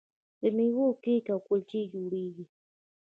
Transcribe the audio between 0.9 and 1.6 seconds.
کیک او